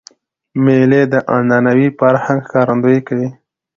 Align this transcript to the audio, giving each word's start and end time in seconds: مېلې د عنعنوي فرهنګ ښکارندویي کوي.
مېلې 0.63 1.01
د 1.11 1.15
عنعنوي 1.35 1.89
فرهنګ 1.99 2.39
ښکارندویي 2.47 3.01
کوي. 3.07 3.29